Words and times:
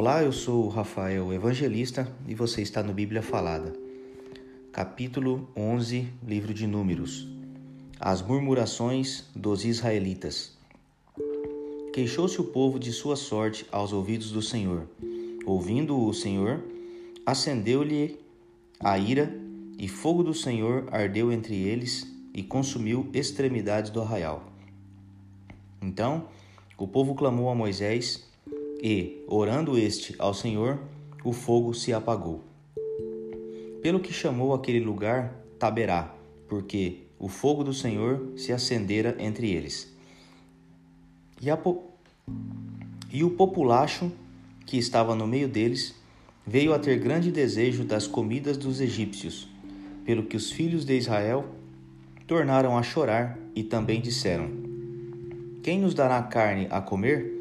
Olá, 0.00 0.22
eu 0.22 0.30
sou 0.30 0.68
Rafael 0.68 1.32
Evangelista 1.32 2.06
e 2.24 2.32
você 2.32 2.62
está 2.62 2.84
no 2.84 2.92
Bíblia 2.92 3.20
Falada. 3.20 3.72
Capítulo 4.70 5.48
11, 5.56 6.08
livro 6.24 6.54
de 6.54 6.68
Números. 6.68 7.26
As 7.98 8.22
murmurações 8.22 9.24
dos 9.34 9.64
israelitas. 9.64 10.56
Queixou-se 11.92 12.40
o 12.40 12.44
povo 12.44 12.78
de 12.78 12.92
sua 12.92 13.16
sorte 13.16 13.66
aos 13.72 13.92
ouvidos 13.92 14.30
do 14.30 14.40
Senhor. 14.40 14.86
Ouvindo 15.44 16.00
o 16.00 16.14
Senhor, 16.14 16.62
acendeu-lhe 17.26 18.20
a 18.78 18.96
ira, 18.96 19.36
e 19.76 19.88
fogo 19.88 20.22
do 20.22 20.32
Senhor 20.32 20.86
ardeu 20.92 21.32
entre 21.32 21.56
eles 21.56 22.06
e 22.32 22.44
consumiu 22.44 23.10
extremidades 23.12 23.90
do 23.90 24.00
arraial. 24.00 24.44
Então 25.82 26.28
o 26.76 26.86
povo 26.86 27.16
clamou 27.16 27.50
a 27.50 27.54
Moisés 27.56 28.27
e, 28.82 29.24
orando 29.26 29.76
este 29.76 30.14
ao 30.18 30.32
Senhor, 30.32 30.78
o 31.24 31.32
fogo 31.32 31.74
se 31.74 31.92
apagou. 31.92 32.42
Pelo 33.82 34.00
que 34.00 34.12
chamou 34.12 34.54
aquele 34.54 34.80
lugar 34.80 35.34
Taberá, 35.58 36.14
porque 36.48 36.98
o 37.18 37.28
fogo 37.28 37.64
do 37.64 37.72
Senhor 37.72 38.32
se 38.36 38.52
acendera 38.52 39.16
entre 39.18 39.50
eles. 39.50 39.92
E, 41.40 41.54
po... 41.56 41.84
e 43.12 43.24
o 43.24 43.30
populacho 43.30 44.10
que 44.64 44.78
estava 44.78 45.14
no 45.14 45.26
meio 45.26 45.48
deles 45.48 45.94
veio 46.46 46.72
a 46.72 46.78
ter 46.78 46.98
grande 46.98 47.30
desejo 47.30 47.84
das 47.84 48.06
comidas 48.06 48.56
dos 48.56 48.80
egípcios, 48.80 49.48
pelo 50.04 50.24
que 50.24 50.36
os 50.36 50.50
filhos 50.50 50.84
de 50.84 50.96
Israel 50.96 51.44
tornaram 52.26 52.76
a 52.76 52.82
chorar 52.82 53.38
e 53.54 53.62
também 53.62 54.00
disseram: 54.00 54.50
Quem 55.62 55.80
nos 55.80 55.94
dará 55.94 56.22
carne 56.22 56.66
a 56.70 56.80
comer? 56.80 57.37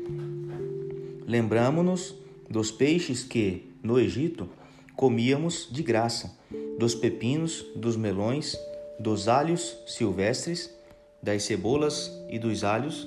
Lembramo-nos 1.27 2.15
dos 2.49 2.71
peixes 2.71 3.21
que, 3.21 3.69
no 3.83 3.99
Egito, 3.99 4.49
comíamos 4.95 5.67
de 5.69 5.83
graça, 5.83 6.33
dos 6.79 6.95
pepinos, 6.95 7.65
dos 7.75 7.97
melões, 7.97 8.57
dos 8.97 9.27
alhos 9.27 9.77
silvestres, 9.85 10.73
das 11.21 11.43
cebolas 11.43 12.09
e 12.29 12.39
dos 12.39 12.63
alhos. 12.63 13.05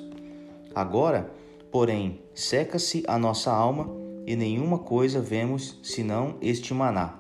Agora, 0.75 1.31
porém, 1.72 2.20
seca-se 2.34 3.03
a 3.09 3.19
nossa 3.19 3.50
alma 3.50 3.89
e 4.27 4.37
nenhuma 4.37 4.78
coisa 4.78 5.19
vemos 5.19 5.78
senão 5.83 6.37
este 6.42 6.75
maná. 6.75 7.19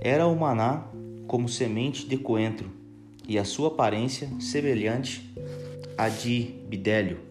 Era 0.00 0.26
o 0.26 0.34
maná 0.34 0.84
como 1.28 1.48
semente 1.48 2.08
de 2.08 2.16
coentro, 2.16 2.68
e 3.28 3.38
a 3.38 3.44
sua 3.44 3.68
aparência 3.68 4.28
semelhante 4.40 5.32
à 5.96 6.08
de 6.08 6.56
bidélio 6.66 7.29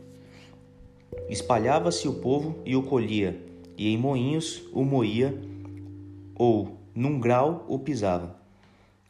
Espalhava-se 1.30 2.08
o 2.08 2.14
povo 2.16 2.56
e 2.66 2.76
o 2.76 2.82
colhia, 2.82 3.40
e 3.78 3.94
em 3.94 3.98
moinhos 3.98 4.64
o 4.74 4.84
moía, 4.84 5.40
ou 6.34 6.80
num 6.96 7.20
grau 7.20 7.66
o 7.68 7.78
pisava, 7.78 8.36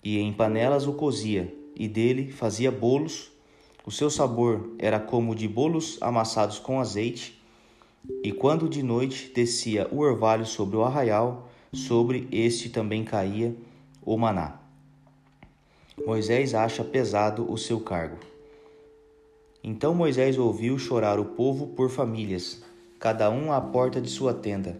e 0.03 0.19
em 0.19 0.33
panelas 0.33 0.85
o 0.85 0.93
cozia, 0.93 1.55
e 1.73 1.87
dele 1.87 2.29
fazia 2.29 2.69
bolos. 2.69 3.31
O 3.85 3.91
seu 3.91 4.09
sabor 4.09 4.75
era 4.77 4.99
como 4.99 5.33
de 5.33 5.47
bolos 5.47 5.97
amassados 6.01 6.59
com 6.59 6.81
azeite, 6.81 7.41
e 8.21 8.33
quando 8.33 8.67
de 8.67 8.83
noite 8.83 9.31
descia 9.33 9.87
o 9.89 9.99
orvalho 9.99 10.45
sobre 10.45 10.75
o 10.75 10.83
arraial, 10.83 11.49
sobre 11.71 12.27
este 12.31 12.69
também 12.69 13.05
caía 13.05 13.55
o 14.03 14.17
maná. 14.17 14.59
Moisés 16.05 16.53
acha 16.53 16.83
pesado 16.83 17.49
o 17.49 17.57
seu 17.57 17.79
cargo. 17.79 18.17
Então 19.63 19.93
Moisés 19.93 20.37
ouviu 20.37 20.79
chorar 20.79 21.19
o 21.19 21.25
povo 21.25 21.67
por 21.67 21.89
famílias, 21.89 22.63
cada 22.97 23.29
um 23.29 23.51
à 23.51 23.59
porta 23.59 23.99
de 23.99 24.09
sua 24.09 24.33
tenda. 24.33 24.79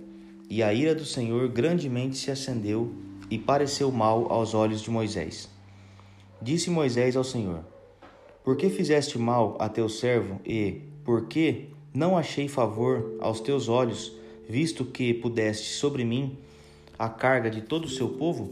E 0.50 0.64
a 0.64 0.74
ira 0.74 0.96
do 0.96 1.06
Senhor 1.06 1.50
grandemente 1.50 2.18
se 2.18 2.32
acendeu 2.32 2.94
e 3.30 3.38
pareceu 3.38 3.92
mal 3.92 4.32
aos 4.32 4.54
olhos 4.54 4.82
de 4.82 4.90
Moisés. 4.90 5.50
Disse 6.42 6.70
Moisés 6.70 7.18
ao 7.18 7.24
Senhor: 7.24 7.60
Por 8.44 8.56
que 8.56 8.70
fizeste 8.70 9.20
mal 9.20 9.58
a 9.60 9.68
teu 9.68 9.90
servo 9.90 10.40
e, 10.46 10.82
por 11.04 11.28
que 11.28 11.68
não 11.94 12.18
achei 12.18 12.48
favor 12.48 13.18
aos 13.20 13.42
teus 13.42 13.68
olhos, 13.68 14.14
visto 14.48 14.86
que 14.86 15.14
pudeste 15.14 15.74
sobre 15.74 16.06
mim 16.06 16.38
a 16.98 17.10
carga 17.10 17.50
de 17.50 17.62
todo 17.62 17.86
o 17.86 17.90
seu 17.90 18.10
povo? 18.10 18.52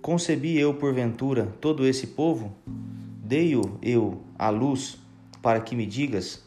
Concebi 0.00 0.56
eu 0.56 0.72
porventura 0.74 1.52
todo 1.60 1.84
esse 1.84 2.06
povo? 2.06 2.54
Dei-o 2.66 3.78
eu 3.82 4.22
à 4.38 4.48
luz 4.48 4.98
para 5.42 5.60
que 5.60 5.76
me 5.76 5.86
digas: 5.86 6.42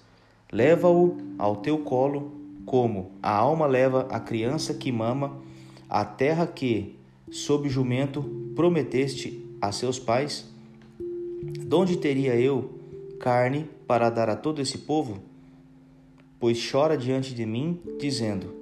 leva-o 0.52 1.18
ao 1.38 1.58
teu 1.58 1.80
colo, 1.80 2.32
como 2.66 3.12
a 3.22 3.32
alma 3.32 3.66
leva 3.66 4.08
a 4.10 4.20
criança 4.20 4.74
que 4.74 4.92
mama, 4.92 5.38
a 5.90 6.06
terra 6.06 6.46
que, 6.48 6.98
sob 7.30 7.68
jumento, 7.70 8.24
prometeste 8.56 9.46
a 9.62 9.72
seus 9.72 10.00
pais? 10.00 10.46
Donde 11.66 11.98
teria 11.98 12.36
eu 12.36 12.72
carne 13.20 13.70
para 13.88 14.10
dar 14.10 14.30
a 14.30 14.36
todo 14.36 14.62
esse 14.62 14.78
povo? 14.80 15.20
Pois 16.40 16.60
chora 16.72 16.98
diante 16.98 17.34
de 17.34 17.46
mim, 17.46 17.80
dizendo: 18.00 18.54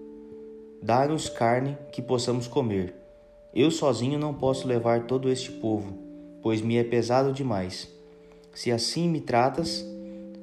Dá-nos 0.82 1.30
carne 1.30 1.78
que 1.92 2.02
possamos 2.02 2.48
comer. 2.48 2.96
Eu 3.54 3.72
sozinho 3.72 4.20
não 4.20 4.34
posso 4.34 4.68
levar 4.68 5.08
todo 5.08 5.30
este 5.30 5.52
povo, 5.52 5.98
pois 6.42 6.62
me 6.62 6.78
é 6.78 6.84
pesado 6.84 7.34
demais. 7.34 7.92
Se 8.54 8.72
assim 8.72 9.10
me 9.10 9.20
tratas, 9.20 9.86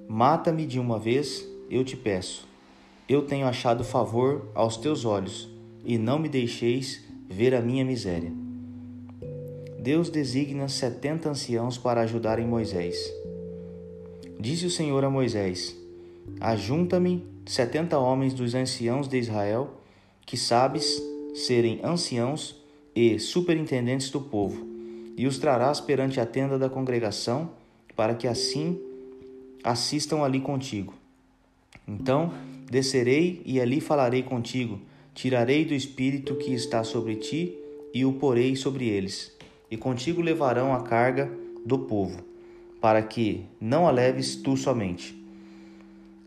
Mata-me 0.09 0.67
de 0.67 0.79
uma 0.79 0.99
vez, 0.99 1.47
eu 1.69 1.85
te 1.85 1.97
peço. 1.97 2.47
Eu 3.09 3.23
tenho 3.23 3.47
achado 3.47 3.83
favor 3.83 4.49
aos 4.55 4.77
teus 4.77 5.05
olhos, 5.05 5.49
e 5.85 5.99
não 5.99 6.19
me 6.19 6.29
deixeis 6.29 7.05
ver 7.29 7.55
a 7.55 7.61
minha 7.61 7.85
miséria. 7.85 8.33
Deus 9.79 10.09
designa 10.09 10.69
setenta 10.69 11.29
anciãos 11.31 11.77
para 11.79 12.03
ajudarem 12.03 12.47
Moisés. 12.47 13.13
Disse 14.39 14.67
o 14.67 14.71
Senhor 14.71 15.05
a 15.05 15.11
Moisés: 15.11 15.77
Ajunta-me 16.41 17.25
setenta 17.45 17.99
homens 17.99 18.35
dos 18.35 18.55
anciãos 18.55 19.09
de 19.09 19.19
Israel, 19.19 19.71
que 20.25 20.37
sabes 20.37 21.03
serem 21.35 21.81
anciãos 21.85 22.61
e 22.95 23.19
superintendentes 23.19 24.11
do 24.11 24.21
povo, 24.21 24.67
e 25.17 25.27
os 25.27 25.39
trarás 25.39 25.81
perante 25.81 26.21
a 26.21 26.27
tenda 26.27 26.59
da 26.59 26.69
congregação, 26.69 27.51
para 27.95 28.15
que 28.15 28.27
assim 28.27 28.81
assistam 29.67 30.23
ali 30.23 30.41
contigo. 30.41 30.95
Então 31.87 32.33
descerei 32.71 33.43
e 33.45 33.61
ali 33.61 33.81
falarei 33.81 34.23
contigo, 34.23 34.81
tirarei 35.13 35.65
do 35.65 35.75
espírito 35.75 36.37
que 36.37 36.55
está 36.55 36.85
sobre 36.85 37.17
ti 37.17 37.57
e 37.93 38.05
o 38.05 38.13
porei 38.13 38.55
sobre 38.55 38.89
eles, 38.89 39.37
e 39.71 39.77
contigo 39.77 40.23
levarão 40.23 40.73
a 40.73 40.83
carga 40.83 41.31
do 41.65 41.81
povo, 41.81 42.21
para 42.81 43.03
que 43.03 43.45
não 43.61 43.89
a 43.89 43.91
leves 43.91 44.37
tu 44.37 44.57
somente. 44.57 45.21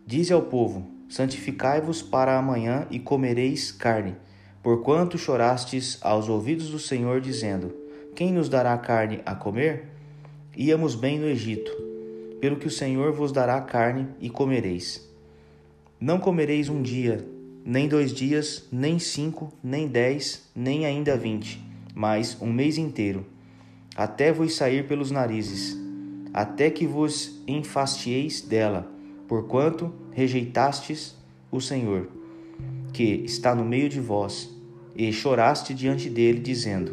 Dize 0.06 0.34
ao 0.34 0.42
povo: 0.42 0.86
Santificai-vos 1.08 2.02
para 2.02 2.38
amanhã 2.38 2.88
e 2.92 3.00
comereis 3.00 3.72
carne, 3.72 4.16
porquanto 4.62 5.18
chorastes 5.18 5.98
aos 6.02 6.28
ouvidos 6.28 6.70
do 6.70 6.80
Senhor, 6.80 7.22
dizendo: 7.22 7.74
Quem 8.16 8.34
nos 8.34 8.50
dará 8.50 8.78
carne 8.78 9.22
a 9.26 9.36
comer? 9.36 9.88
Íamos 10.58 10.96
bem 10.96 11.20
no 11.20 11.28
Egito 11.28 11.89
pelo 12.40 12.58
que 12.58 12.68
o 12.68 12.72
Senhor 12.72 13.12
vos 13.12 13.32
dará 13.32 13.60
carne 13.62 14.08
e 14.20 14.30
comereis. 14.30 15.08
Não 16.00 16.20
comereis 16.20 16.70
um 16.70 16.82
dia, 16.82 17.28
nem 17.66 17.88
dois 17.88 18.14
dias, 18.14 18.68
nem 18.72 18.98
cinco, 19.00 19.52
nem 19.64 19.88
dez, 19.88 20.50
nem 20.56 20.86
ainda 20.86 21.18
vinte, 21.18 21.62
mas 21.94 22.38
um 22.42 22.52
mês 22.52 22.78
inteiro, 22.78 23.26
até 23.96 24.32
vos 24.32 24.56
sair 24.56 24.88
pelos 24.88 25.12
narizes, 25.12 25.78
até 26.34 26.70
que 26.70 26.88
vos 26.88 27.42
enfastieis 27.48 28.42
dela, 28.42 28.90
porquanto 29.28 29.94
rejeitastes 30.12 31.16
o 31.52 31.60
Senhor, 31.60 32.08
que 32.94 33.04
está 33.26 33.54
no 33.54 33.66
meio 33.66 33.90
de 33.90 34.00
vós, 34.00 34.50
e 34.96 35.12
choraste 35.14 35.74
diante 35.74 36.10
dele, 36.10 36.40
dizendo: 36.40 36.92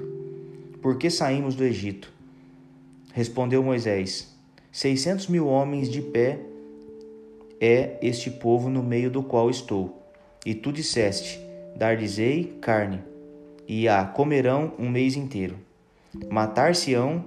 Por 0.81 0.97
que 0.97 1.11
saímos 1.11 1.55
do 1.55 1.65
Egito? 1.65 2.13
Respondeu 3.13 3.63
Moisés: 3.63 4.36
Seiscentos 4.77 5.27
mil 5.27 5.47
homens 5.47 5.89
de 5.89 6.03
pé 6.03 6.39
é 7.59 7.97
este 8.03 8.31
povo 8.31 8.69
no 8.69 8.83
meio 8.83 9.11
do 9.11 9.23
qual 9.23 9.49
estou. 9.49 10.03
E 10.45 10.55
tu 10.55 10.71
disseste: 10.71 11.41
Dar-lhes-ei 11.75 12.59
carne, 12.61 13.01
e 13.67 13.89
a 13.89 14.05
comerão 14.05 14.75
um 14.79 14.91
mês 14.91 15.17
inteiro. 15.17 15.57
Matar-se-ão 16.29 17.25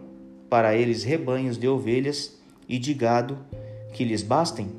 para 0.47 0.75
eles 0.75 1.03
rebanhos 1.03 1.57
de 1.57 1.67
ovelhas 1.67 2.39
e 2.67 2.77
de 2.77 2.93
gado 2.93 3.35
que 3.93 4.03
lhes 4.03 4.21
bastem? 4.21 4.69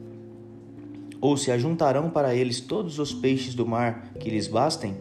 Ou 1.20 1.37
se 1.37 1.50
ajuntarão 1.50 2.08
para 2.08 2.37
eles 2.37 2.61
todos 2.61 3.00
os 3.00 3.12
peixes 3.12 3.52
do 3.52 3.66
mar 3.66 4.12
que 4.20 4.31
lhes 4.31 4.46
bastem? 4.46 4.94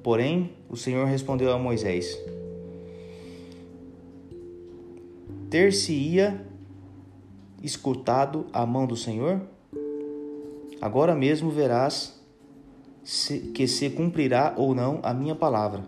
Porém, 0.00 0.52
o 0.70 0.76
Senhor 0.76 1.08
respondeu 1.08 1.52
a 1.52 1.58
Moisés: 1.58 2.16
Ter-se-ia 5.50 6.46
escutado 7.62 8.46
a 8.52 8.64
mão 8.64 8.86
do 8.86 8.96
Senhor? 8.96 9.40
Agora 10.80 11.14
mesmo 11.14 11.50
verás 11.50 12.18
que 13.54 13.66
se 13.66 13.90
cumprirá 13.90 14.54
ou 14.56 14.74
não 14.74 15.00
a 15.02 15.14
minha 15.14 15.34
palavra. 15.34 15.82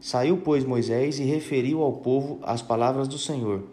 Saiu, 0.00 0.38
pois, 0.38 0.64
Moisés 0.64 1.18
e 1.18 1.24
referiu 1.24 1.82
ao 1.82 1.92
povo 1.92 2.38
as 2.42 2.62
palavras 2.62 3.06
do 3.06 3.18
Senhor, 3.18 3.64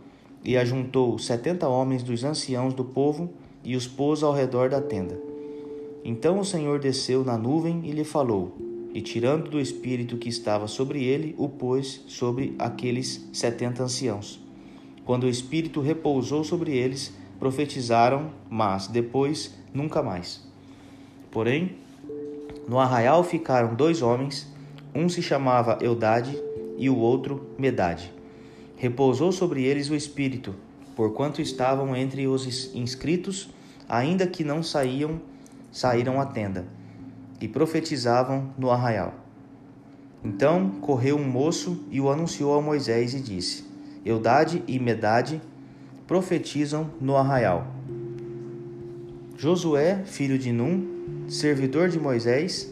e 0.43 0.57
ajuntou 0.57 1.17
setenta 1.17 1.69
homens 1.69 2.03
dos 2.03 2.23
anciãos 2.23 2.73
do 2.73 2.83
povo 2.83 3.29
e 3.63 3.75
os 3.75 3.87
pôs 3.87 4.23
ao 4.23 4.33
redor 4.33 4.69
da 4.69 4.81
tenda. 4.81 5.17
Então 6.03 6.39
o 6.39 6.45
Senhor 6.45 6.79
desceu 6.79 7.23
na 7.23 7.37
nuvem 7.37 7.81
e 7.85 7.91
lhe 7.91 8.03
falou, 8.03 8.55
e 8.93 9.01
tirando 9.01 9.49
do 9.49 9.59
espírito 9.59 10.17
que 10.17 10.27
estava 10.27 10.67
sobre 10.67 11.03
ele, 11.03 11.35
o 11.37 11.47
pôs 11.47 12.03
sobre 12.07 12.55
aqueles 12.59 13.25
setenta 13.31 13.83
anciãos. 13.83 14.45
Quando 15.07 15.23
o 15.23 15.29
espírito 15.29 15.79
repousou 15.79 16.43
sobre 16.43 16.75
eles, 16.75 17.13
profetizaram, 17.39 18.29
mas 18.49 18.87
depois 18.87 19.55
nunca 19.73 20.03
mais. 20.03 20.45
Porém, 21.31 21.77
no 22.67 22.77
arraial 22.77 23.23
ficaram 23.23 23.73
dois 23.73 24.01
homens, 24.01 24.51
um 24.93 25.07
se 25.07 25.21
chamava 25.21 25.77
Eudade 25.81 26.37
e 26.77 26.89
o 26.89 26.97
outro 26.97 27.47
Medade. 27.57 28.11
Repousou 28.75 29.31
sobre 29.31 29.63
eles 29.63 29.89
o 29.89 29.95
espírito, 29.95 30.53
porquanto 30.93 31.41
estavam 31.41 31.95
entre 31.95 32.27
os 32.27 32.75
inscritos, 32.75 33.49
ainda 33.87 34.27
que 34.27 34.43
não 34.43 34.61
saíam, 34.61 35.21
saíram 35.71 36.19
à 36.19 36.25
tenda, 36.25 36.65
e 37.39 37.47
profetizavam 37.47 38.49
no 38.57 38.69
arraial. 38.69 39.13
Então 40.21 40.69
correu 40.81 41.15
um 41.15 41.25
moço 41.25 41.85
e 41.89 42.01
o 42.01 42.09
anunciou 42.11 42.59
a 42.59 42.61
Moisés 42.61 43.13
e 43.13 43.21
disse: 43.21 43.66
Eudade 44.07 44.63
e 44.69 44.79
Medade 44.79 45.41
profetizam 46.07 46.89
no 47.01 47.17
arraial. 47.17 47.67
Josué, 49.37 50.01
filho 50.05 50.39
de 50.39 50.53
Num, 50.53 51.27
servidor 51.27 51.89
de 51.89 51.99
Moisés, 51.99 52.71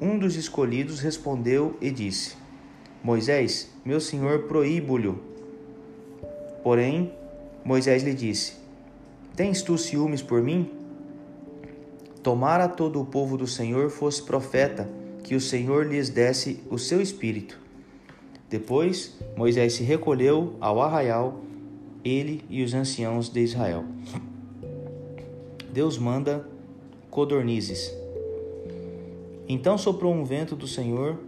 um 0.00 0.16
dos 0.16 0.36
escolhidos, 0.36 1.00
respondeu 1.00 1.76
e 1.80 1.90
disse: 1.90 2.36
Moisés, 3.02 3.68
meu 3.84 4.00
senhor 4.00 4.44
proíbo-lhe. 4.44 5.12
Porém, 6.62 7.12
Moisés 7.64 8.04
lhe 8.04 8.14
disse: 8.14 8.52
Tens 9.34 9.62
tu 9.62 9.76
ciúmes 9.76 10.22
por 10.22 10.40
mim? 10.40 10.70
Tomara 12.22 12.68
todo 12.68 13.00
o 13.00 13.04
povo 13.04 13.36
do 13.36 13.48
Senhor 13.48 13.90
fosse 13.90 14.22
profeta, 14.22 14.88
que 15.24 15.34
o 15.34 15.40
Senhor 15.40 15.84
lhes 15.84 16.08
desse 16.08 16.60
o 16.70 16.78
seu 16.78 17.00
espírito. 17.00 17.67
Depois, 18.48 19.14
Moisés 19.36 19.74
se 19.74 19.82
recolheu 19.82 20.54
ao 20.60 20.80
arraial, 20.80 21.40
ele 22.04 22.42
e 22.48 22.62
os 22.62 22.72
anciãos 22.72 23.28
de 23.28 23.40
Israel. 23.40 23.84
Deus 25.72 25.98
manda 25.98 26.46
codornizes. 27.10 27.92
Então 29.48 29.76
soprou 29.76 30.12
um 30.12 30.24
vento 30.24 30.56
do 30.56 30.66
Senhor 30.66 31.18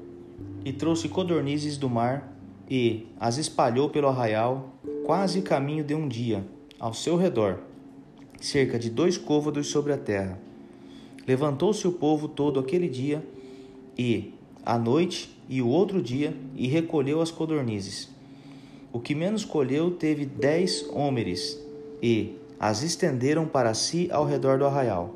e 0.65 0.73
trouxe 0.73 1.09
codornizes 1.09 1.77
do 1.77 1.89
mar 1.89 2.33
e 2.71 3.07
as 3.19 3.37
espalhou 3.37 3.91
pelo 3.91 4.09
arraial, 4.09 4.71
quase 5.05 5.43
caminho 5.43 5.83
de 5.83 5.95
um 5.95 6.07
dia, 6.07 6.45
ao 6.79 6.95
seu 6.95 7.17
redor, 7.17 7.59
cerca 8.41 8.79
de 8.79 8.89
dois 8.89 9.19
côvados 9.19 9.67
sobre 9.67 9.93
a 9.93 9.99
terra. 9.99 10.39
Levantou-se 11.27 11.87
o 11.87 11.93
povo 11.93 12.29
todo 12.29 12.61
aquele 12.61 12.89
dia 12.89 13.27
e, 13.99 14.33
à 14.65 14.79
noite 14.79 15.37
e 15.49 15.61
o 15.61 15.69
outro 15.69 16.03
dia, 16.03 16.35
e 16.55 16.69
recolheu 16.69 17.21
as 17.21 17.31
codornizes. 17.31 18.09
O 18.93 19.01
que 19.01 19.15
menos 19.15 19.45
colheu 19.45 19.91
teve 19.91 20.25
dez 20.25 20.89
homens, 20.93 21.59
e 22.03 22.37
as 22.59 22.83
estenderam 22.83 23.47
para 23.47 23.75
si 23.75 24.09
ao 24.13 24.25
redor 24.25 24.59
do 24.59 24.67
arraial. 24.67 25.15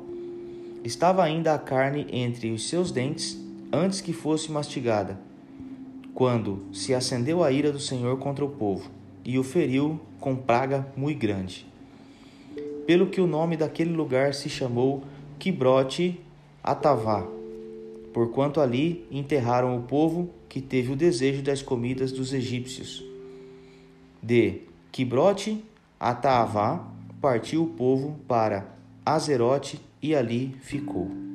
Estava 0.83 1.23
ainda 1.23 1.53
a 1.53 1.59
carne 1.59 2.05
entre 2.11 2.51
os 2.51 2.67
seus 2.67 2.91
dentes, 2.91 3.37
antes 3.71 4.01
que 4.01 4.13
fosse 4.13 4.51
mastigada, 4.51 5.19
quando 6.13 6.63
se 6.71 6.93
acendeu 6.93 7.43
a 7.43 7.51
ira 7.51 7.71
do 7.71 7.79
Senhor 7.79 8.17
contra 8.17 8.45
o 8.45 8.49
povo, 8.49 8.89
e 9.23 9.37
o 9.39 9.43
feriu 9.43 9.99
com 10.19 10.35
praga 10.35 10.87
muito 10.95 11.19
grande. 11.19 11.65
Pelo 12.85 13.07
que 13.07 13.19
o 13.19 13.27
nome 13.27 13.57
daquele 13.57 13.91
lugar 13.91 14.33
se 14.33 14.47
chamou 14.47 15.03
Quibrote 15.39 16.19
Atavá, 16.63 17.34
porquanto 18.15 18.61
ali 18.61 19.05
enterraram 19.11 19.77
o 19.77 19.81
povo 19.81 20.29
que 20.47 20.61
teve 20.61 20.89
o 20.89 20.95
desejo 20.95 21.41
das 21.41 21.61
comidas 21.61 22.13
dos 22.13 22.31
egípcios. 22.31 23.03
De 24.23 24.61
Quibrote 24.89 25.61
Atavá 25.99 26.87
partiu 27.19 27.63
o 27.63 27.67
povo 27.67 28.17
para 28.25 28.73
Azerote 29.05 29.81
e 30.01 30.15
ali 30.15 30.55
ficou. 30.61 31.34